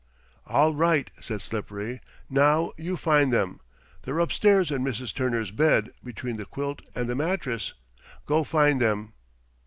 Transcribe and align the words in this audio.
"All 0.47 0.73
right," 0.73 1.11
said 1.21 1.41
Slippery, 1.43 2.01
"now, 2.27 2.71
you 2.75 2.97
find 2.97 3.31
them. 3.31 3.59
They're 4.01 4.17
upstairs 4.17 4.71
in 4.71 4.83
Mrs. 4.83 5.13
Turner's 5.13 5.51
bed, 5.51 5.91
between 6.03 6.37
the 6.37 6.45
quilt 6.45 6.81
and 6.95 7.07
the 7.07 7.13
mattress. 7.13 7.75
Go 8.25 8.43
find 8.43 8.81
them." 8.81 9.13